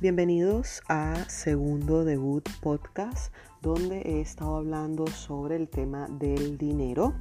[0.00, 7.12] Bienvenidos a Segundo Debut Podcast, donde he estado hablando sobre el tema del dinero,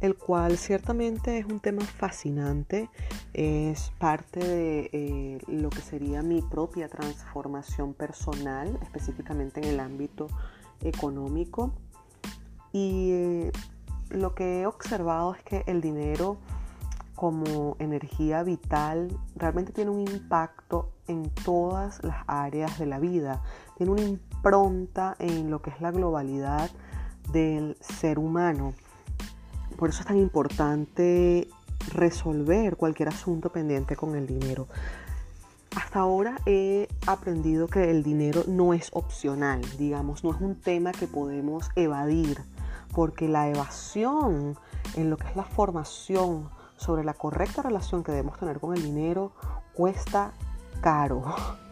[0.00, 2.88] el cual ciertamente es un tema fascinante,
[3.34, 10.28] es parte de eh, lo que sería mi propia transformación personal, específicamente en el ámbito
[10.80, 11.74] económico.
[12.72, 13.52] Y eh,
[14.08, 16.38] lo que he observado es que el dinero
[17.22, 23.44] como energía vital realmente tiene un impacto en todas las áreas de la vida,
[23.76, 26.68] tiene una impronta en lo que es la globalidad
[27.30, 28.74] del ser humano.
[29.76, 31.46] Por eso es tan importante
[31.94, 34.66] resolver cualquier asunto pendiente con el dinero.
[35.76, 40.90] Hasta ahora he aprendido que el dinero no es opcional, digamos, no es un tema
[40.90, 42.42] que podemos evadir,
[42.92, 44.58] porque la evasión
[44.96, 46.50] en lo que es la formación
[46.82, 49.32] sobre la correcta relación que debemos tener con el dinero
[49.72, 50.32] cuesta
[50.80, 51.22] caro.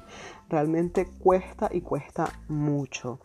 [0.49, 3.21] Realmente cuesta y cuesta mucho.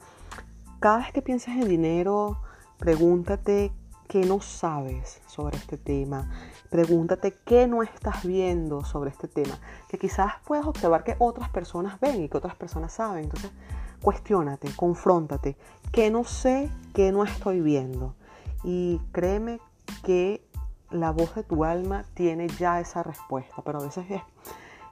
[0.80, 2.41] Cada vez que pienses en dinero,
[2.78, 3.72] pregúntate
[4.08, 6.30] qué no sabes sobre este tema.
[6.69, 9.59] Pregúntate qué no estás viendo sobre este tema.
[9.89, 13.25] Que quizás puedas observar que otras personas ven y que otras personas saben.
[13.25, 13.52] Entonces,
[14.02, 15.58] cuestiónate, confróntate.
[15.91, 16.69] ¿Qué no sé?
[16.94, 18.16] ¿Qué no estoy viendo?
[18.63, 19.59] Y créeme
[20.03, 20.45] que
[20.91, 24.22] la voz de tu alma tiene ya esa respuesta, pero a veces es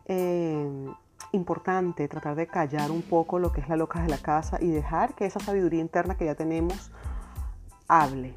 [0.06, 0.88] eh,
[1.32, 4.70] importante tratar de callar un poco lo que es la loca de la casa y
[4.70, 6.92] dejar que esa sabiduría interna que ya tenemos
[7.88, 8.36] hable.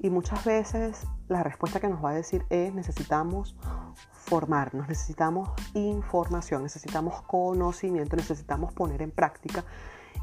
[0.00, 3.56] Y muchas veces la respuesta que nos va a decir es necesitamos
[4.12, 9.64] formarnos, necesitamos información, necesitamos conocimiento, necesitamos poner en práctica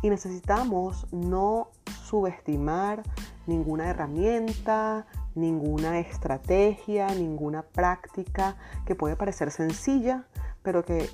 [0.01, 1.69] y necesitamos no
[2.03, 3.03] subestimar
[3.47, 8.55] ninguna herramienta, ninguna estrategia, ninguna práctica
[8.85, 10.25] que puede parecer sencilla,
[10.63, 11.09] pero que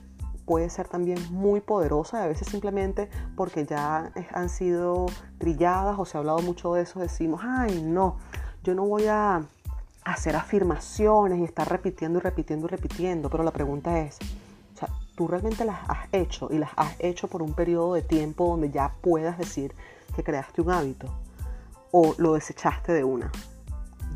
[0.45, 5.05] puede ser también muy poderosa, a veces simplemente porque ya han sido
[5.37, 8.17] trilladas o se ha hablado mucho de eso, decimos, ay no,
[8.63, 9.43] yo no voy a
[10.03, 14.17] hacer afirmaciones y estar repitiendo y repitiendo y repitiendo, pero la pregunta es,
[14.73, 18.01] o sea, ¿tú realmente las has hecho y las has hecho por un periodo de
[18.01, 19.73] tiempo donde ya puedas decir
[20.15, 21.07] que creaste un hábito
[21.91, 23.31] o lo desechaste de una?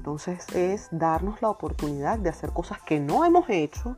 [0.05, 3.97] Entonces es darnos la oportunidad de hacer cosas que no hemos hecho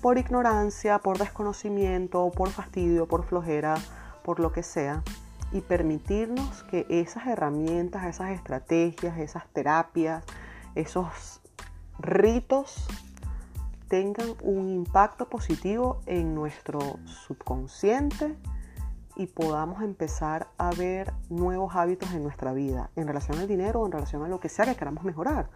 [0.00, 3.74] por ignorancia, por desconocimiento, por fastidio, por flojera,
[4.22, 5.02] por lo que sea,
[5.50, 10.22] y permitirnos que esas herramientas, esas estrategias, esas terapias,
[10.76, 11.40] esos
[11.98, 12.86] ritos
[13.88, 16.78] tengan un impacto positivo en nuestro
[17.26, 18.36] subconsciente
[19.20, 23.86] y podamos empezar a ver nuevos hábitos en nuestra vida, en relación al dinero o
[23.86, 25.50] en relación a lo que sea que queramos mejorar.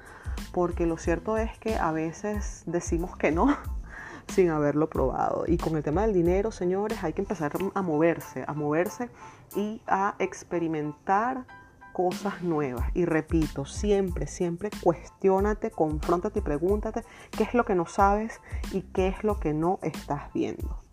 [0.52, 3.56] Porque lo cierto es que a veces decimos que no
[4.28, 5.44] sin haberlo probado.
[5.46, 9.08] Y con el tema del dinero, señores, hay que empezar a moverse, a moverse
[9.56, 11.46] y a experimentar
[11.94, 12.90] cosas nuevas.
[12.92, 18.42] Y repito, siempre, siempre cuestionate, confróntate y pregúntate qué es lo que no sabes
[18.72, 20.83] y qué es lo que no estás viendo.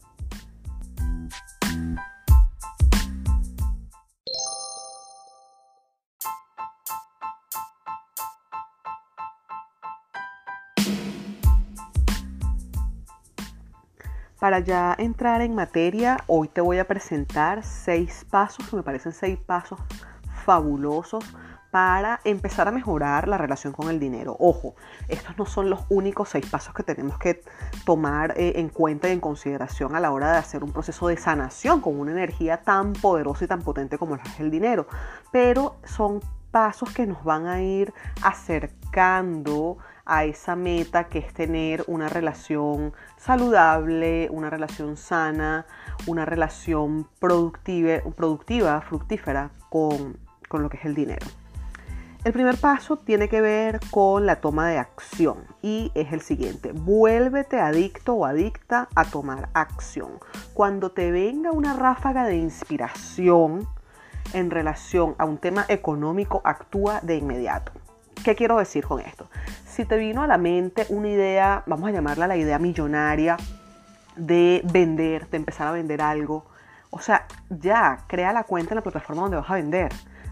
[14.41, 19.11] Para ya entrar en materia, hoy te voy a presentar seis pasos, que me parecen
[19.11, 19.79] seis pasos
[20.45, 21.23] fabulosos
[21.69, 24.35] para empezar a mejorar la relación con el dinero.
[24.39, 24.73] Ojo,
[25.09, 27.43] estos no son los únicos seis pasos que tenemos que
[27.85, 31.17] tomar eh, en cuenta y en consideración a la hora de hacer un proceso de
[31.17, 34.87] sanación con una energía tan poderosa y tan potente como es el dinero,
[35.31, 36.19] pero son
[36.49, 37.93] pasos que nos van a ir
[38.23, 45.65] acercando a esa meta que es tener una relación saludable, una relación sana,
[46.07, 50.17] una relación productiva, productiva fructífera con,
[50.47, 51.25] con lo que es el dinero.
[52.23, 56.71] El primer paso tiene que ver con la toma de acción y es el siguiente,
[56.71, 60.19] vuélvete adicto o adicta a tomar acción.
[60.53, 63.67] Cuando te venga una ráfaga de inspiración
[64.33, 67.71] en relación a un tema económico, actúa de inmediato.
[68.23, 69.27] ¿Qué quiero decir con esto?
[69.65, 73.37] Si te vino a la mente una idea, vamos a llamarla la idea millonaria,
[74.15, 76.45] de vender, de empezar a vender algo,
[76.91, 79.91] o sea, ya, crea la cuenta en la plataforma donde vas a vender.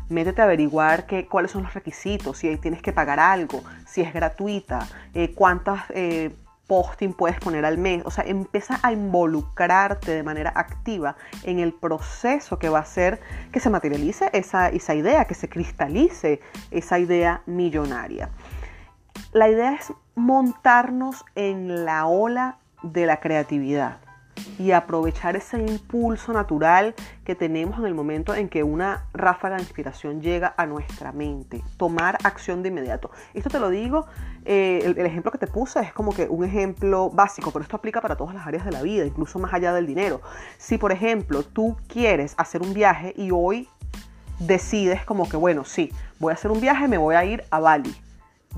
[0.10, 4.86] Métete a averiguar cuáles son los requisitos, si tienes que pagar algo, si es gratuita,
[5.14, 6.36] eh, cuántas eh,
[6.70, 8.04] posting puedes poner al mes.
[8.06, 13.20] O sea, empieza a involucrarte de manera activa en el proceso que va a hacer
[13.52, 16.40] que se materialice esa, esa idea, que se cristalice
[16.72, 18.30] esa idea millonaria.
[19.34, 24.00] La idea es montarnos en la ola de la creatividad.
[24.58, 29.62] Y aprovechar ese impulso natural que tenemos en el momento en que una ráfaga de
[29.62, 31.64] inspiración llega a nuestra mente.
[31.78, 33.12] Tomar acción de inmediato.
[33.34, 34.06] Esto te lo digo,
[34.46, 37.78] eh, el, el, ejemplo que te puse es como que un ejemplo básico, pero esto
[37.78, 40.22] aplica para todas las áreas de la vida, incluso más allá del dinero.
[40.58, 43.70] Si por ejemplo tú quieres hacer un viaje y hoy
[44.40, 47.60] decides como que, bueno, sí, voy a hacer un viaje, me voy a ir a
[47.60, 47.96] Bali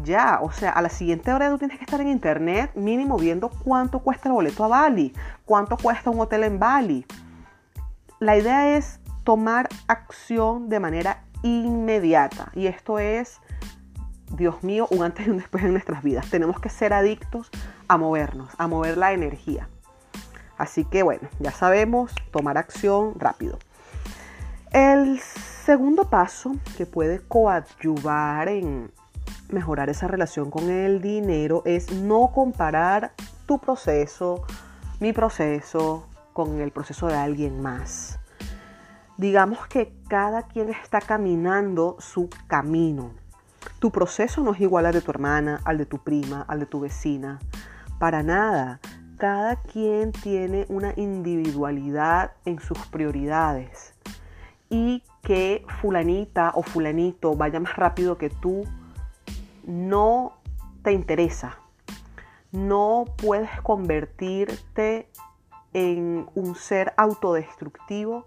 [0.03, 3.49] ya, o sea, a la siguiente hora tú tienes que estar en internet mínimo viendo
[3.49, 5.13] cuánto cuesta el boleto a Bali,
[5.45, 7.05] cuánto cuesta un hotel en Bali.
[8.19, 13.39] La idea es tomar acción de manera inmediata y esto es,
[14.31, 16.29] Dios mío, un antes y un después en nuestras vidas.
[16.29, 17.49] Tenemos que ser adictos
[17.87, 19.67] a movernos, a mover la energía.
[20.57, 23.59] Así que bueno, ya sabemos, tomar acción rápido.
[24.71, 28.91] El segundo paso que puede coadyuvar en
[29.53, 33.13] mejorar esa relación con el dinero es no comparar
[33.45, 34.45] tu proceso,
[34.99, 38.19] mi proceso, con el proceso de alguien más.
[39.17, 43.11] Digamos que cada quien está caminando su camino.
[43.79, 46.65] Tu proceso no es igual al de tu hermana, al de tu prima, al de
[46.65, 47.39] tu vecina.
[47.99, 48.79] Para nada.
[49.17, 53.93] Cada quien tiene una individualidad en sus prioridades.
[54.69, 58.63] Y que fulanita o fulanito vaya más rápido que tú
[59.63, 60.37] no
[60.83, 61.57] te interesa.
[62.51, 65.09] No puedes convertirte
[65.73, 68.25] en un ser autodestructivo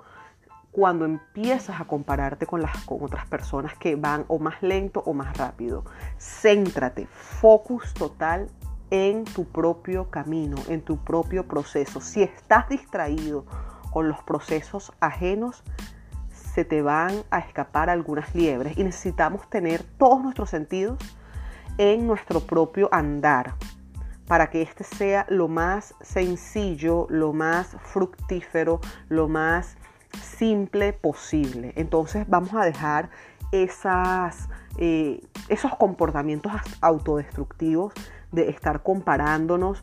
[0.72, 5.12] cuando empiezas a compararte con, las, con otras personas que van o más lento o
[5.12, 5.84] más rápido.
[6.18, 8.48] Céntrate, focus total
[8.90, 12.00] en tu propio camino, en tu propio proceso.
[12.00, 13.44] Si estás distraído
[13.92, 15.62] con los procesos ajenos,
[16.32, 20.98] se te van a escapar algunas liebres y necesitamos tener todos nuestros sentidos
[21.78, 23.54] en nuestro propio andar
[24.26, 29.76] para que este sea lo más sencillo, lo más fructífero, lo más
[30.22, 31.72] simple posible.
[31.76, 33.10] Entonces vamos a dejar
[34.78, 37.92] eh, esos comportamientos autodestructivos
[38.32, 39.82] de estar comparándonos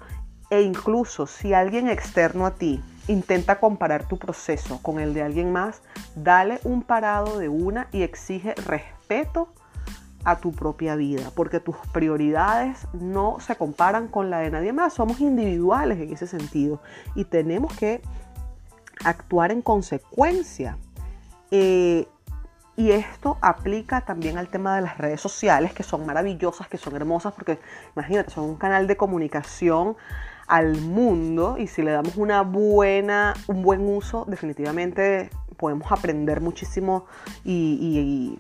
[0.50, 5.52] e incluso si alguien externo a ti intenta comparar tu proceso con el de alguien
[5.52, 5.82] más,
[6.16, 9.54] dale un parado de una y exige respeto
[10.24, 14.94] a tu propia vida, porque tus prioridades no se comparan con la de nadie más,
[14.94, 16.82] somos individuales en ese sentido
[17.16, 18.02] y tenemos que
[19.04, 20.78] actuar en consecuencia.
[21.50, 22.08] Eh,
[22.78, 26.96] y esto aplica también al tema de las redes sociales, que son maravillosas, que son
[26.96, 27.60] hermosas, porque
[27.96, 29.98] imagínate, son un canal de comunicación
[30.48, 35.30] al mundo y si le damos una buena, un buen uso, definitivamente
[35.62, 37.06] podemos aprender muchísimo
[37.46, 38.36] y,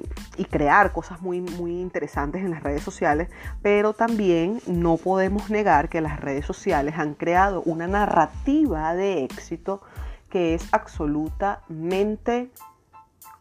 [0.49, 3.29] crear cosas muy, muy interesantes en las redes sociales,
[3.61, 9.81] pero también no podemos negar que las redes sociales han creado una narrativa de éxito
[10.29, 12.51] que es absolutamente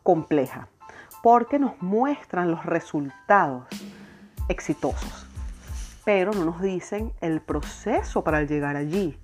[0.04, 0.68] compleja,
[1.22, 3.64] porque nos muestran los resultados
[4.48, 5.26] exitosos,
[6.04, 9.18] pero no nos dicen el proceso para llegar allí.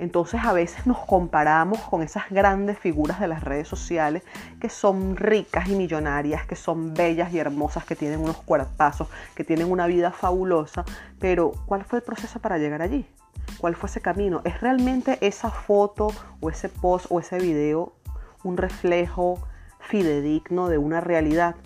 [0.00, 4.22] Entonces a veces nos comparamos con esas grandes figuras de las redes sociales
[4.58, 9.44] que son ricas y millonarias, que son bellas y hermosas, que tienen unos cuerpazos, que
[9.44, 10.86] tienen una vida fabulosa,
[11.18, 13.06] pero ¿cuál fue el proceso para llegar allí?
[13.58, 14.40] ¿Cuál fue ese camino?
[14.44, 16.08] ¿Es realmente esa foto
[16.40, 17.92] o ese post o ese video
[18.42, 19.38] un reflejo
[19.80, 21.56] fidedigno de una realidad?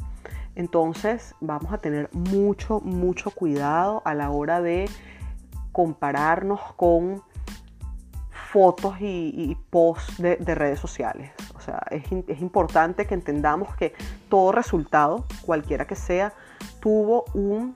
[0.56, 4.90] Entonces vamos a tener mucho, mucho cuidado a la hora de
[5.70, 7.22] compararnos con
[8.54, 11.32] fotos y, posts de, redes sociales.
[11.56, 13.92] O sea, es, es importante que entendamos que
[14.28, 16.32] todo resultado, cualquiera que sea,
[16.78, 17.74] tuvo un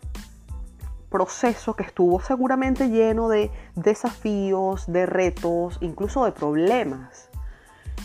[1.10, 7.28] proceso que estuvo seguramente lleno de desafíos, de retos, incluso de problemas.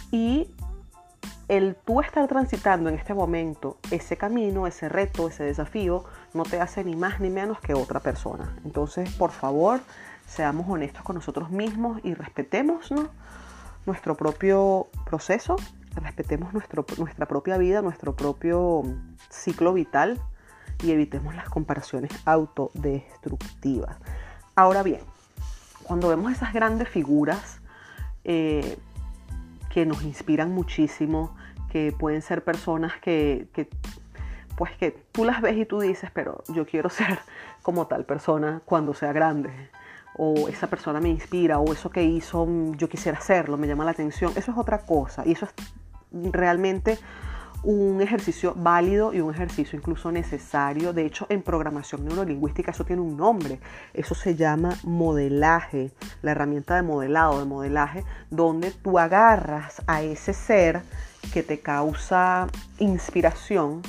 [0.09, 0.49] Y
[1.49, 6.59] el tú estar transitando en este momento ese camino, ese reto, ese desafío, no te
[6.59, 8.55] hace ni más ni menos que otra persona.
[8.65, 9.81] Entonces, por favor,
[10.27, 12.93] seamos honestos con nosotros mismos y respetemos
[13.85, 15.55] nuestro propio proceso,
[15.95, 18.83] respetemos nuestra propia vida, nuestro propio
[19.29, 20.19] ciclo vital
[20.83, 23.97] y evitemos las comparaciones autodestructivas.
[24.55, 25.01] Ahora bien,
[25.83, 27.59] cuando vemos esas grandes figuras
[28.23, 28.77] eh,
[29.69, 31.35] que nos inspiran muchísimo,
[31.71, 33.47] que pueden ser personas que,
[34.55, 37.19] pues que tú las ves y tú dices, pero yo quiero ser
[37.61, 39.51] como tal persona cuando sea grande
[40.15, 43.91] o esa persona me inspira, o eso que hizo yo quisiera hacerlo, me llama la
[43.91, 45.23] atención, eso es otra cosa.
[45.25, 45.53] Y eso es
[46.31, 46.99] realmente
[47.63, 50.93] un ejercicio válido y un ejercicio incluso necesario.
[50.93, 53.59] De hecho, en programación neurolingüística eso tiene un nombre.
[53.93, 55.91] Eso se llama modelaje,
[56.21, 60.81] la herramienta de modelado, de modelaje, donde tú agarras a ese ser
[61.33, 62.47] que te causa
[62.79, 63.81] inspiración,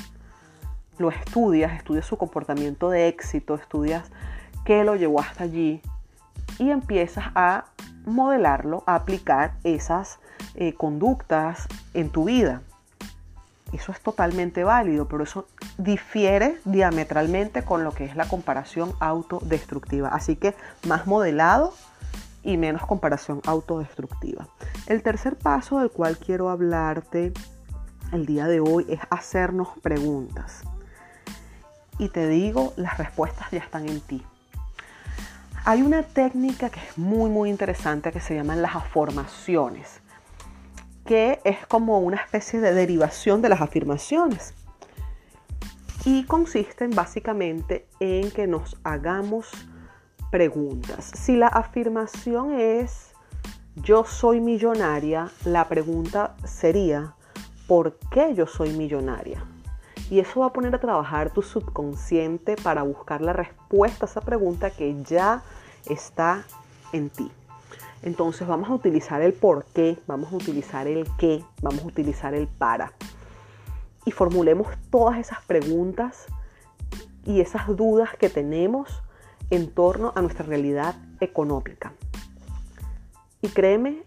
[0.97, 4.09] lo estudias, estudias su comportamiento de éxito, estudias
[4.65, 5.81] qué lo llevó hasta allí
[6.57, 7.65] y empiezas a
[8.05, 10.19] modelarlo, a aplicar esas
[10.55, 12.61] eh, conductas en tu vida.
[13.73, 15.47] Eso es totalmente válido, pero eso
[15.77, 20.09] difiere diametralmente con lo que es la comparación autodestructiva.
[20.09, 20.55] Así que
[20.87, 21.73] más modelado
[22.43, 24.47] y menos comparación autodestructiva.
[24.85, 27.33] El tercer paso del cual quiero hablarte
[28.13, 30.63] el día de hoy es hacernos preguntas.
[31.97, 34.23] Y te digo, las respuestas ya están en ti.
[35.63, 40.01] Hay una técnica que es muy muy interesante que se llaman las afirmaciones
[41.05, 44.53] que es como una especie de derivación de las afirmaciones.
[46.03, 49.49] Y consisten básicamente en que nos hagamos
[50.31, 51.11] preguntas.
[51.15, 53.11] Si la afirmación es
[53.75, 57.15] yo soy millonaria, la pregunta sería
[57.67, 59.45] ¿por qué yo soy millonaria?
[60.09, 64.21] Y eso va a poner a trabajar tu subconsciente para buscar la respuesta a esa
[64.21, 65.41] pregunta que ya
[65.87, 66.45] está
[66.93, 67.31] en ti.
[68.03, 72.35] Entonces vamos a utilizar el por qué, vamos a utilizar el qué, vamos a utilizar
[72.35, 72.93] el para.
[74.05, 76.27] Y formulemos todas esas preguntas
[77.25, 79.01] y esas dudas que tenemos
[79.49, 81.93] en torno a nuestra realidad económica.
[83.41, 84.03] Y créeme,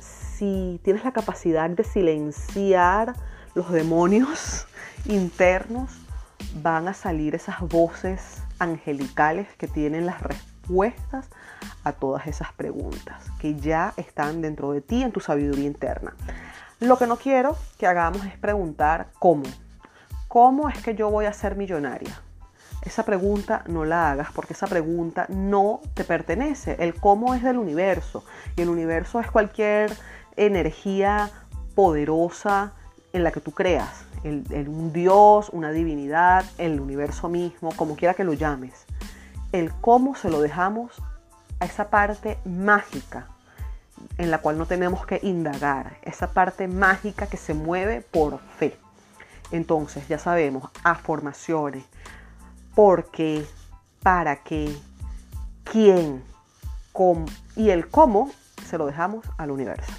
[0.00, 3.14] si tienes la capacidad de silenciar
[3.56, 4.67] los demonios
[5.08, 5.98] internos,
[6.62, 11.28] van a salir esas voces angelicales que tienen las respuestas
[11.84, 16.14] a todas esas preguntas que ya están dentro de ti en tu sabiduría interna.
[16.80, 19.44] Lo que no quiero que hagamos es preguntar cómo.
[20.28, 22.20] ¿Cómo es que yo voy a ser millonaria?
[22.82, 26.76] Esa pregunta no la hagas porque esa pregunta no te pertenece.
[26.78, 28.24] El cómo es del universo
[28.56, 29.92] y el universo es cualquier
[30.36, 31.30] energía
[31.74, 32.74] poderosa
[33.12, 34.07] en la que tú creas.
[34.24, 38.86] Un Dios, una divinidad, el universo mismo, como quiera que lo llames.
[39.52, 40.92] El cómo se lo dejamos
[41.60, 43.28] a esa parte mágica
[44.16, 48.76] en la cual no tenemos que indagar, esa parte mágica que se mueve por fe.
[49.50, 51.84] Entonces, ya sabemos, afirmaciones,
[52.74, 53.46] por qué,
[54.02, 54.76] para qué,
[55.64, 56.22] quién,
[56.92, 58.30] cómo, y el cómo
[58.68, 59.92] se lo dejamos al universo.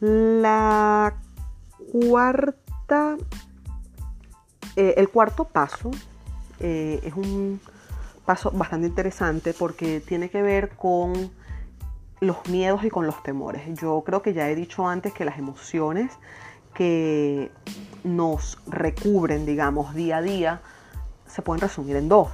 [0.00, 1.14] La
[1.92, 3.16] cuarta,
[4.76, 5.90] eh, el cuarto paso
[6.60, 7.60] eh, es un
[8.24, 11.30] paso bastante interesante porque tiene que ver con
[12.20, 13.62] los miedos y con los temores.
[13.80, 16.12] Yo creo que ya he dicho antes que las emociones
[16.74, 17.50] que
[18.04, 20.60] nos recubren, digamos, día a día,
[21.26, 22.30] se pueden resumir en dos.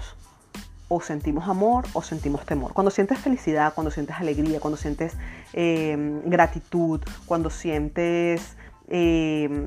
[0.88, 2.72] O sentimos amor o sentimos temor.
[2.72, 5.16] Cuando sientes felicidad, cuando sientes alegría, cuando sientes
[5.52, 8.56] em, gratitud, cuando sientes
[8.88, 9.66] em,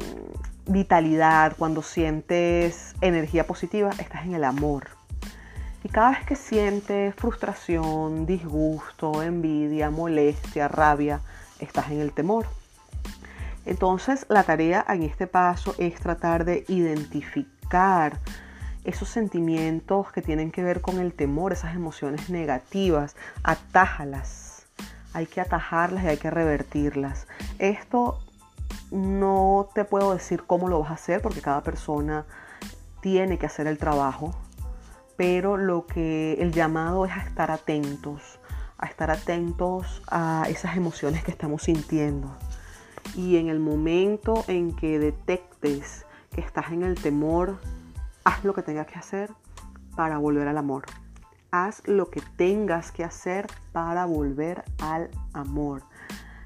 [0.65, 4.89] vitalidad, cuando sientes energía positiva, estás en el amor.
[5.83, 11.21] Y cada vez que sientes frustración, disgusto, envidia, molestia, rabia,
[11.59, 12.45] estás en el temor.
[13.65, 18.19] Entonces la tarea en este paso es tratar de identificar
[18.83, 24.65] esos sentimientos que tienen que ver con el temor, esas emociones negativas, atájalas.
[25.13, 27.27] Hay que atajarlas y hay que revertirlas.
[27.57, 28.19] Esto
[28.91, 32.25] no te puedo decir cómo lo vas a hacer porque cada persona
[33.01, 34.33] tiene que hacer el trabajo
[35.19, 38.39] pero lo que el llamado es a estar atentos,
[38.77, 42.37] a estar atentos a esas emociones que estamos sintiendo.
[43.17, 47.59] Y en el momento en que detectes que estás en el temor,
[48.23, 49.29] haz lo que tengas que hacer
[49.97, 50.85] para volver al amor.
[51.51, 55.83] Haz lo que tengas que hacer para volver al amor.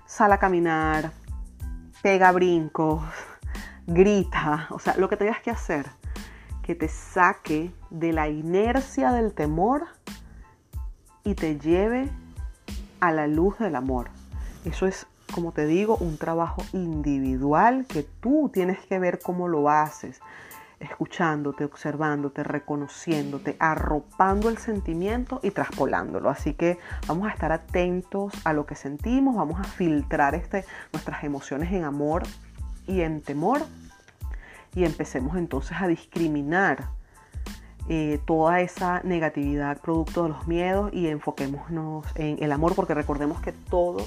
[0.07, 1.11] Sal a caminar,
[2.03, 3.01] pega brincos,
[3.87, 5.87] grita, o sea, lo que tengas que hacer
[6.63, 9.85] que te saque de la inercia del temor
[11.23, 12.09] y te lleve
[13.01, 14.07] a la luz del amor.
[14.65, 19.69] Eso es, como te digo, un trabajo individual que tú tienes que ver cómo lo
[19.69, 20.21] haces,
[20.83, 26.29] escuchándote, observándote, reconociéndote, arropando el sentimiento y traspolándolo.
[26.29, 31.23] Así que vamos a estar atentos a lo que sentimos, vamos a filtrar este, nuestras
[31.23, 32.23] emociones en amor
[32.87, 33.61] y en temor
[34.75, 36.89] y empecemos entonces a discriminar
[37.89, 43.41] eh, toda esa negatividad producto de los miedos y enfoquémonos en el amor porque recordemos
[43.41, 44.05] que todo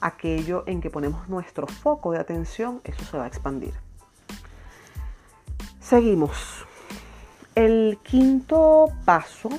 [0.00, 3.72] aquello en que ponemos nuestro foco de atención, eso se va a expandir.
[5.92, 6.64] Seguimos.
[7.54, 9.50] El quinto paso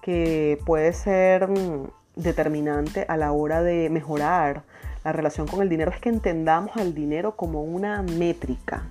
[0.00, 4.62] que puede ser mm, determinante a la hora de mejorar
[5.04, 8.84] la relación con el dinero es que entendamos al dinero como una métrica,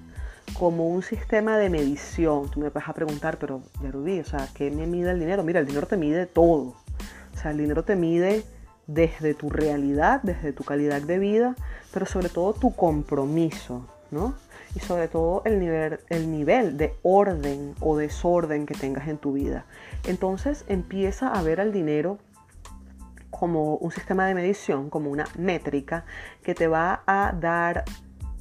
[0.54, 2.48] como un sistema de medición.
[2.52, 5.42] Tú me vas a preguntar, pero Yarudí, o sea, ¿qué me mide el dinero?
[5.42, 6.76] Mira, el dinero te mide todo.
[7.34, 8.44] O sea, el dinero te mide
[8.86, 11.56] desde tu realidad, desde tu calidad de vida,
[11.92, 14.36] pero sobre todo tu compromiso, ¿no?
[14.76, 19.34] Y sobre todo el nivel, el nivel de orden o desorden que tengas en tu
[19.34, 19.66] vida.
[20.06, 22.20] Entonces empieza a ver al dinero
[23.30, 26.06] como un sistema de medición, como una métrica
[26.42, 27.84] que te va a dar,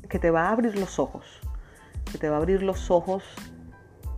[0.08, 1.40] que te va a abrir los ojos,
[2.10, 3.24] que te va a abrir los ojos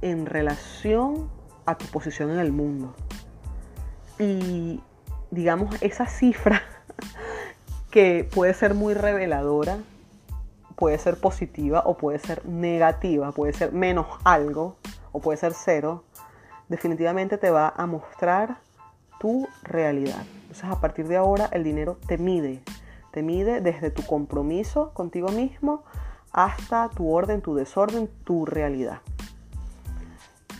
[0.03, 1.31] en relación
[1.65, 2.95] a tu posición en el mundo.
[4.19, 4.83] Y
[5.31, 6.63] digamos, esa cifra
[7.91, 9.79] que puede ser muy reveladora,
[10.76, 14.76] puede ser positiva o puede ser negativa, puede ser menos algo
[15.12, 16.04] o puede ser cero,
[16.68, 18.59] definitivamente te va a mostrar
[19.18, 20.23] tu realidad.
[20.42, 22.62] Entonces a partir de ahora el dinero te mide,
[23.11, 25.85] te mide desde tu compromiso contigo mismo
[26.33, 29.00] hasta tu orden, tu desorden, tu realidad.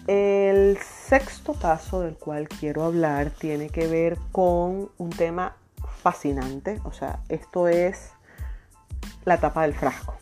[0.07, 5.57] El sexto paso del cual quiero hablar tiene que ver con un tema
[6.03, 8.16] fascinante, o sea, esto es
[9.27, 10.15] la tapa del frasco.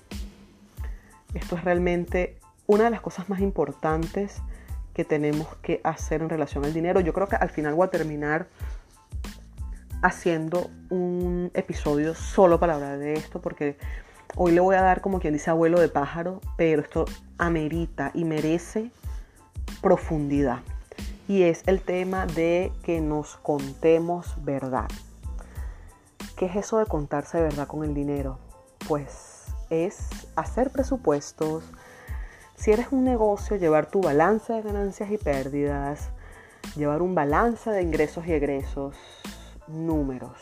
[1.34, 4.40] Esto es realmente una de las cosas más importantes
[4.94, 7.00] que tenemos que hacer en relación al dinero.
[7.00, 8.48] Yo creo que al final voy a terminar
[10.02, 13.76] haciendo un episodio solo para hablar de esto, porque
[14.36, 17.04] hoy le voy a dar como quien dice abuelo de pájaro, pero esto
[17.36, 18.90] amerita y merece
[19.82, 20.60] profundidad.
[21.28, 24.88] Y es el tema de que nos contemos verdad.
[26.36, 28.38] ¿Qué es eso de contarse verdad con el dinero?
[28.88, 31.64] Pues es hacer presupuestos,
[32.54, 36.10] si eres un negocio, llevar tu balance de ganancias y pérdidas,
[36.76, 38.96] llevar un balance de ingresos y egresos,
[39.66, 40.38] números.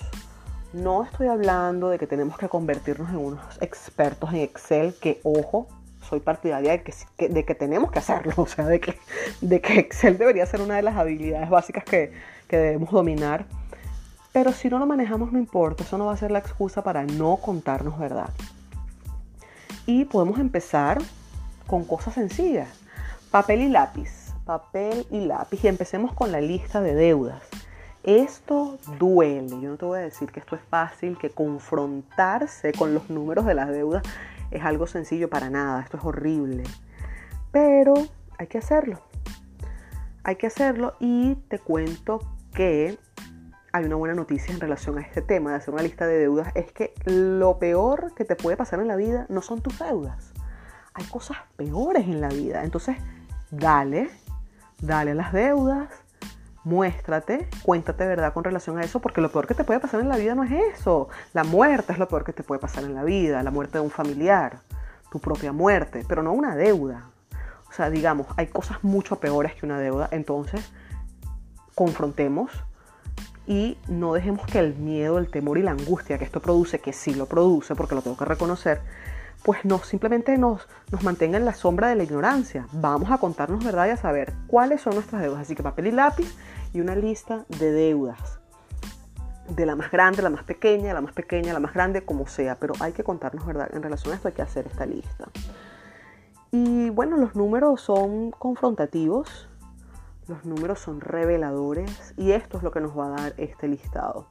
[0.72, 5.68] No estoy hablando de que tenemos que convertirnos en unos expertos en Excel, que ojo,
[6.00, 8.98] soy partidaria de que, de que tenemos que hacerlo, o sea, de que,
[9.40, 12.12] de que Excel debería ser una de las habilidades básicas que,
[12.48, 13.46] que debemos dominar.
[14.32, 17.04] Pero si no lo manejamos no importa, eso no va a ser la excusa para
[17.04, 18.30] no contarnos verdad.
[19.86, 20.98] Y podemos empezar
[21.66, 22.68] con cosas sencillas.
[23.30, 25.62] Papel y lápiz, papel y lápiz.
[25.64, 27.42] Y empecemos con la lista de deudas.
[28.04, 29.60] Esto duele.
[29.60, 33.44] Yo no te voy a decir que esto es fácil, que confrontarse con los números
[33.46, 34.02] de las deudas
[34.50, 35.80] es algo sencillo para nada.
[35.82, 36.64] Esto es horrible.
[37.50, 37.94] Pero
[38.38, 39.00] hay que hacerlo.
[40.24, 42.20] Hay que hacerlo y te cuento
[42.54, 42.98] que
[43.72, 46.48] hay una buena noticia en relación a este tema de hacer una lista de deudas.
[46.54, 50.32] Es que lo peor que te puede pasar en la vida no son tus deudas
[50.94, 52.64] hay cosas peores en la vida.
[52.64, 52.96] Entonces,
[53.50, 54.10] dale,
[54.80, 55.88] dale las deudas,
[56.64, 60.08] muéstrate, cuéntate verdad con relación a eso, porque lo peor que te puede pasar en
[60.08, 61.08] la vida no es eso.
[61.32, 63.84] La muerte es lo peor que te puede pasar en la vida, la muerte de
[63.84, 64.60] un familiar,
[65.10, 67.10] tu propia muerte, pero no una deuda.
[67.68, 70.70] O sea, digamos, hay cosas mucho peores que una deuda, entonces
[71.74, 72.50] confrontemos
[73.46, 76.92] y no dejemos que el miedo, el temor y la angustia que esto produce, que
[76.92, 78.80] sí lo produce, porque lo tengo que reconocer,
[79.42, 82.66] pues no simplemente nos, nos mantenga en la sombra de la ignorancia.
[82.72, 85.40] Vamos a contarnos verdad y a saber cuáles son nuestras deudas.
[85.40, 86.32] Así que papel y lápiz
[86.72, 88.38] y una lista de deudas.
[89.48, 92.56] De la más grande, la más pequeña, la más pequeña, la más grande, como sea.
[92.56, 93.68] Pero hay que contarnos verdad.
[93.72, 95.28] En relación a esto hay que hacer esta lista.
[96.52, 99.48] Y bueno, los números son confrontativos.
[100.28, 102.14] Los números son reveladores.
[102.16, 104.28] Y esto es lo que nos va a dar este listado.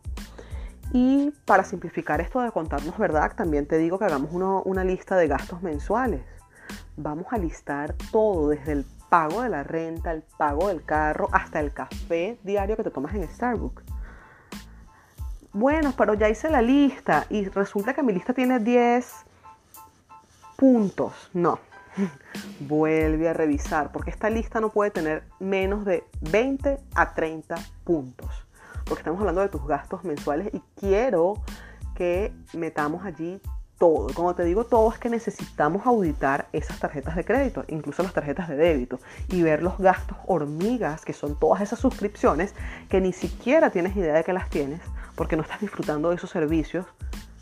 [0.93, 5.27] Y para simplificar esto de contarnos verdad, también te digo que hagamos una lista de
[5.27, 6.21] gastos mensuales.
[6.97, 11.59] Vamos a listar todo, desde el pago de la renta, el pago del carro, hasta
[11.59, 13.83] el café diario que te tomas en Starbucks.
[15.53, 19.25] Bueno, pero ya hice la lista y resulta que mi lista tiene 10
[20.55, 21.29] puntos.
[21.33, 21.59] No,
[22.59, 28.47] vuelve a revisar, porque esta lista no puede tener menos de 20 a 30 puntos
[28.91, 31.35] porque estamos hablando de tus gastos mensuales y quiero
[31.95, 33.41] que metamos allí
[33.77, 34.13] todo.
[34.13, 38.49] Como te digo todo es que necesitamos auditar esas tarjetas de crédito, incluso las tarjetas
[38.49, 38.99] de débito,
[39.29, 42.53] y ver los gastos hormigas, que son todas esas suscripciones
[42.89, 44.81] que ni siquiera tienes idea de que las tienes,
[45.15, 46.85] porque no estás disfrutando de esos servicios,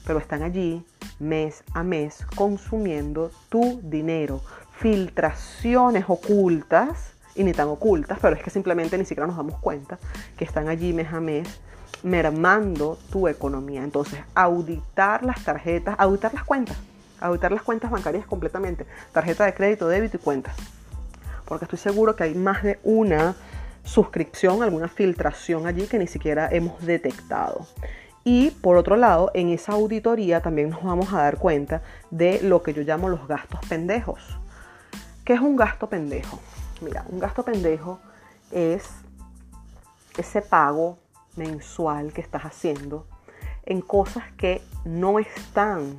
[0.05, 0.85] pero están allí
[1.19, 4.41] mes a mes consumiendo tu dinero.
[4.77, 9.99] Filtraciones ocultas y ni tan ocultas, pero es que simplemente ni siquiera nos damos cuenta
[10.38, 11.60] que están allí mes a mes
[12.03, 13.84] mermando tu economía.
[13.84, 16.77] Entonces, auditar las tarjetas, auditar las cuentas,
[17.19, 20.55] auditar las cuentas bancarias completamente, tarjeta de crédito, débito y cuentas.
[21.45, 23.36] Porque estoy seguro que hay más de una
[23.84, 27.65] suscripción, alguna filtración allí que ni siquiera hemos detectado.
[28.23, 32.62] Y por otro lado, en esa auditoría también nos vamos a dar cuenta de lo
[32.62, 34.19] que yo llamo los gastos pendejos.
[35.23, 36.39] ¿Qué es un gasto pendejo?
[36.82, 37.99] Mira, un gasto pendejo
[38.51, 38.89] es
[40.17, 40.97] ese pago
[41.36, 43.08] mensual que estás haciendo
[43.65, 45.97] en cosas que no están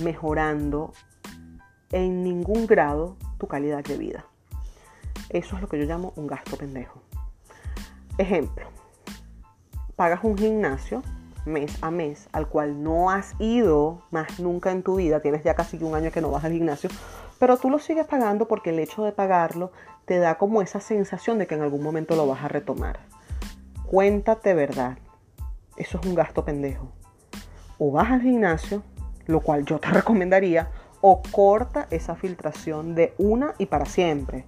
[0.00, 0.92] mejorando
[1.92, 4.24] en ningún grado tu calidad de vida.
[5.28, 7.02] Eso es lo que yo llamo un gasto pendejo.
[8.18, 8.66] Ejemplo,
[9.94, 11.02] pagas un gimnasio
[11.46, 15.54] mes a mes al cual no has ido más nunca en tu vida, tienes ya
[15.54, 16.90] casi un año que no vas al gimnasio,
[17.38, 19.72] pero tú lo sigues pagando porque el hecho de pagarlo
[20.06, 23.00] te da como esa sensación de que en algún momento lo vas a retomar.
[23.86, 24.98] Cuéntate verdad.
[25.76, 26.92] Eso es un gasto pendejo.
[27.78, 28.82] O vas al gimnasio,
[29.26, 34.44] lo cual yo te recomendaría, o corta esa filtración de una y para siempre.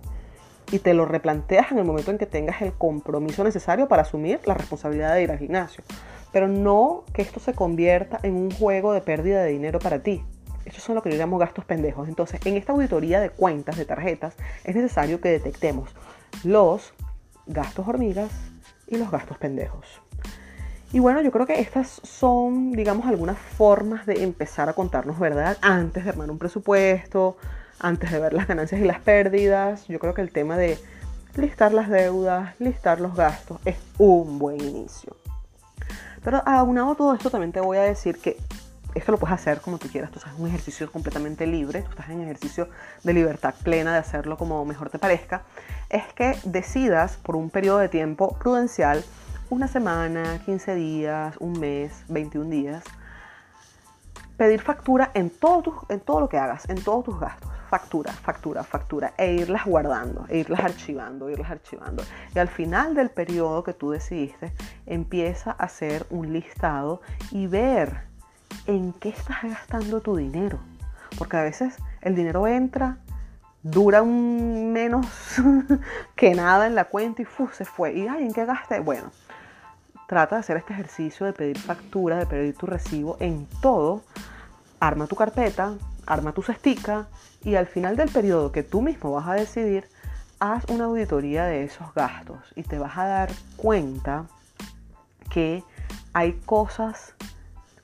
[0.70, 4.40] Y te lo replanteas en el momento en que tengas el compromiso necesario para asumir
[4.44, 5.84] la responsabilidad de ir al gimnasio.
[6.32, 10.22] Pero no que esto se convierta en un juego de pérdida de dinero para ti.
[10.64, 12.08] Estos son lo que yo llamo gastos pendejos.
[12.08, 15.90] Entonces, en esta auditoría de cuentas, de tarjetas, es necesario que detectemos
[16.44, 16.92] los
[17.46, 18.30] gastos hormigas,
[18.88, 20.00] y los gastos pendejos.
[20.92, 25.58] Y bueno, yo creo que estas son, digamos, algunas formas de empezar a contarnos verdad
[25.60, 27.36] antes de armar un presupuesto,
[27.78, 29.86] antes de ver las ganancias y las pérdidas.
[29.86, 30.78] Yo creo que el tema de
[31.36, 35.14] listar las deudas, listar los gastos, es un buen inicio.
[36.28, 38.36] Pero aunado todo esto, también te voy a decir que
[38.94, 40.10] esto lo puedes hacer como tú quieras.
[40.10, 41.80] Tú sabes, un ejercicio completamente libre.
[41.80, 42.68] Tú estás en ejercicio
[43.02, 45.44] de libertad plena de hacerlo como mejor te parezca.
[45.88, 49.02] Es que decidas por un periodo de tiempo prudencial,
[49.48, 52.84] una semana, 15 días, un mes, 21 días,
[54.38, 57.50] pedir factura en todo, en todo lo que hagas, en todos tus gastos.
[57.68, 59.12] Factura, factura, factura.
[59.18, 62.02] E irlas guardando, e irlas archivando, irlas archivando.
[62.34, 64.54] Y al final del periodo que tú decidiste,
[64.86, 68.04] empieza a hacer un listado y ver
[68.66, 70.58] en qué estás gastando tu dinero.
[71.18, 72.98] Porque a veces el dinero entra,
[73.62, 75.06] dura un menos
[76.16, 77.92] que nada en la cuenta y se fue.
[77.92, 78.78] ¿Y ay, en qué gasté?
[78.78, 79.10] Bueno,
[80.08, 84.02] trata de hacer este ejercicio de pedir factura, de pedir tu recibo en todo.
[84.80, 85.74] Arma tu carpeta,
[86.06, 87.08] arma tu cestica
[87.44, 89.86] y al final del periodo que tú mismo vas a decidir,
[90.40, 94.24] haz una auditoría de esos gastos y te vas a dar cuenta
[95.30, 95.62] que
[96.14, 97.14] hay cosas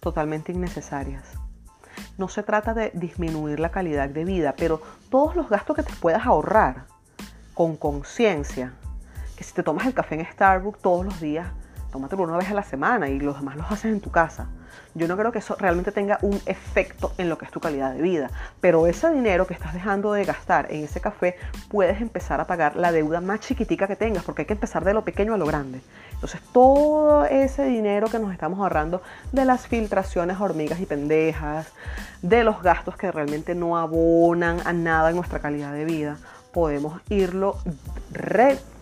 [0.00, 1.24] totalmente innecesarias.
[2.16, 5.92] No se trata de disminuir la calidad de vida, pero todos los gastos que te
[5.96, 6.86] puedas ahorrar
[7.52, 8.72] con conciencia,
[9.36, 11.48] que si te tomas el café en Starbucks todos los días,
[11.94, 14.48] tómatelo una vez a la semana y los demás los haces en tu casa.
[14.94, 17.94] Yo no creo que eso realmente tenga un efecto en lo que es tu calidad
[17.94, 18.30] de vida,
[18.60, 21.36] pero ese dinero que estás dejando de gastar en ese café
[21.68, 24.92] puedes empezar a pagar la deuda más chiquitica que tengas, porque hay que empezar de
[24.92, 25.82] lo pequeño a lo grande.
[26.12, 31.68] Entonces todo ese dinero que nos estamos ahorrando de las filtraciones hormigas y pendejas,
[32.22, 36.16] de los gastos que realmente no abonan a nada en nuestra calidad de vida,
[36.52, 37.56] podemos irlo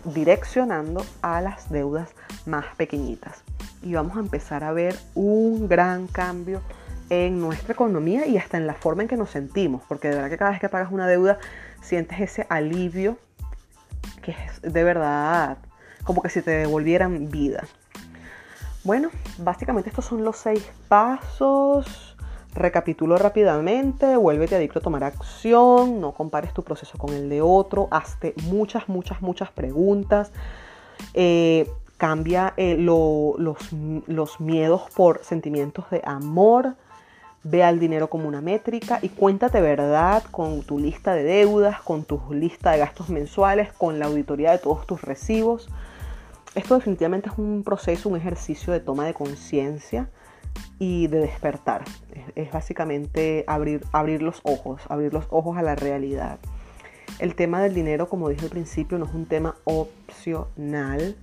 [0.05, 2.09] redireccionando a las deudas
[2.45, 3.43] más pequeñitas.
[3.81, 6.61] Y vamos a empezar a ver un gran cambio
[7.09, 10.29] en nuestra economía y hasta en la forma en que nos sentimos, porque de verdad
[10.29, 11.37] que cada vez que pagas una deuda
[11.81, 13.17] sientes ese alivio
[14.21, 15.57] que es de verdad
[16.03, 17.63] como que si te devolvieran vida.
[18.83, 22.12] Bueno, básicamente estos son los seis pasos
[22.53, 27.87] Recapitulo rápidamente, vuélvete adicto a tomar acción, no compares tu proceso con el de otro,
[27.89, 30.31] hazte muchas, muchas, muchas preguntas,
[31.15, 33.71] eh, cambia eh, los,
[34.07, 36.75] los miedos por sentimientos de amor,
[37.43, 42.03] ve al dinero como una métrica y cuéntate verdad con tu lista de deudas, con
[42.03, 45.69] tu lista de gastos mensuales, con la auditoría de todos tus recibos.
[46.53, 50.07] Esto definitivamente es un proceso, un ejercicio de toma de conciencia
[50.79, 51.83] y de despertar.
[52.35, 56.39] Es, básicamente abrir, abrir los ojos, abrir los ojos a la realidad.
[57.19, 61.15] El tema del dinero, como dije al principio, no es un tema opcional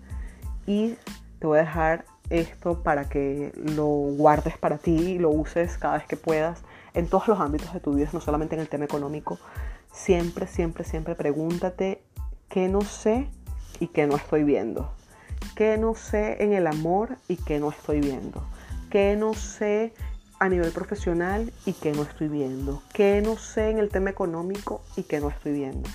[0.67, 0.95] y
[1.39, 5.99] te voy a dejar esto para que lo guardes para ti y lo uses cada
[5.99, 6.63] vez que puedas
[6.95, 9.39] en todos los ámbitos de tu vida, no solamente en el tema económico.
[9.93, 12.03] Siempre, siempre, siempre pregúntate
[12.49, 13.29] qué no sé
[13.81, 14.93] y qué no estoy viendo.
[15.57, 18.45] ¿Qué no sé en el amor y qué no estoy viendo?
[18.91, 19.95] Qué no sé
[20.39, 24.83] a nivel profesional y qué no estoy viendo, qué no sé en el tema económico
[24.97, 25.89] y qué no estoy viendo.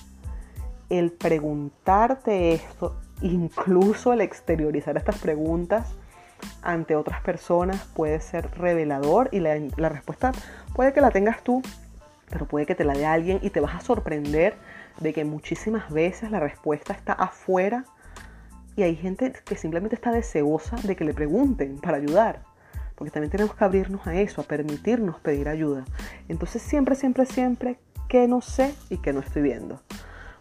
[0.90, 5.88] El preguntarte esto, incluso el exteriorizar estas preguntas,
[6.62, 10.32] ante otras personas puede ser revelador y la, la respuesta
[10.74, 11.62] puede que la tengas tú,
[12.30, 14.56] pero puede que te la dé alguien y te vas a sorprender
[15.00, 17.86] de que muchísimas veces la respuesta está afuera
[18.76, 22.55] y hay gente que simplemente está deseosa de que le pregunten para ayudar.
[22.96, 25.86] Porque también tenemos que abrirnos a eso, a permitirnos pedir ayuda.
[26.28, 27.78] Entonces siempre, siempre, siempre
[28.08, 29.82] que no sé y que no estoy viendo.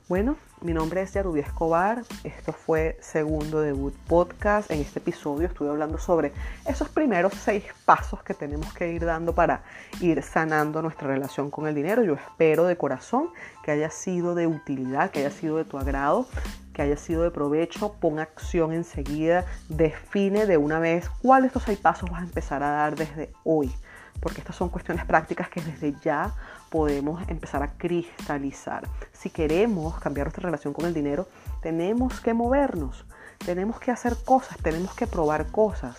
[0.08, 2.02] Bueno, mi nombre es Yarubia Escobar.
[2.24, 4.70] Esto fue segundo debut podcast.
[4.70, 6.32] En este episodio estuve hablando sobre
[6.66, 9.62] esos primeros seis pasos que tenemos que ir dando para
[10.00, 12.02] ir sanando nuestra relación con el dinero.
[12.02, 13.30] Yo espero de corazón
[13.62, 16.26] que haya sido de utilidad, que haya sido de tu agrado,
[16.74, 17.94] que haya sido de provecho.
[17.94, 19.46] Pon acción enseguida.
[19.70, 23.32] Define de una vez cuáles de estos seis pasos vas a empezar a dar desde
[23.44, 23.74] hoy
[24.20, 26.32] porque estas son cuestiones prácticas que desde ya
[26.70, 28.86] podemos empezar a cristalizar.
[29.12, 31.28] Si queremos cambiar nuestra relación con el dinero,
[31.60, 33.04] tenemos que movernos,
[33.44, 35.96] tenemos que hacer cosas, tenemos que probar cosas.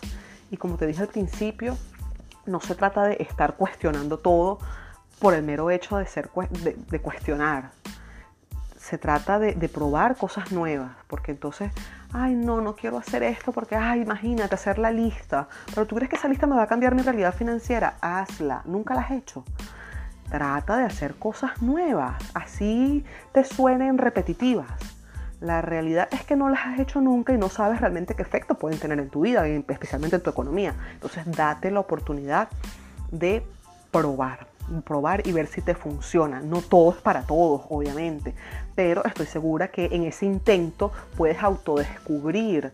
[0.51, 1.77] Y como te dije al principio,
[2.45, 4.59] no se trata de estar cuestionando todo
[5.19, 7.71] por el mero hecho de, ser, de, cuestionar.
[8.85, 11.71] Se trata de, probar cosas nuevas, porque entonces
[12.13, 16.07] ay, no, no quiero hacer esto porque, ay, imagínate hacer la lista, pero tú crees
[16.07, 19.43] que esa lista me va a cambiar mi realidad financiera, hazla, nunca la has hecho.
[20.29, 24.69] Trata de hacer cosas nuevas, así te suenen repetitivas.
[25.39, 28.53] La realidad es que no las has hecho nunca y no sabes realmente qué efecto
[28.53, 30.75] pueden tener en tu vida, especialmente en tu economía.
[30.93, 32.49] Entonces, date la oportunidad
[33.09, 33.43] de
[33.89, 36.41] probar probar y ver si te funciona.
[36.41, 38.35] No todo es para todos, obviamente,
[38.75, 42.71] pero estoy segura que en ese intento puedes autodescubrir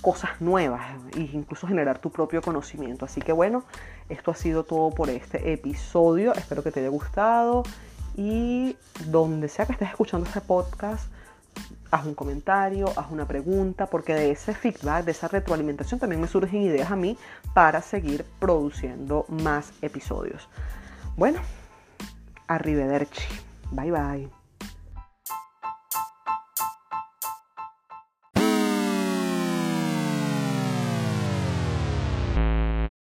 [0.00, 0.82] cosas nuevas
[1.14, 3.04] e incluso generar tu propio conocimiento.
[3.04, 3.64] Así que bueno,
[4.08, 6.34] esto ha sido todo por este episodio.
[6.34, 7.62] Espero que te haya gustado
[8.16, 8.76] y
[9.06, 11.10] donde sea que estés escuchando este podcast,
[11.90, 16.28] haz un comentario, haz una pregunta, porque de ese feedback, de esa retroalimentación también me
[16.28, 17.16] surgen ideas a mí
[17.54, 20.48] para seguir produciendo más episodios.
[21.20, 21.42] Bueno,
[22.48, 23.20] arrivederci.
[23.72, 24.39] Bye bye.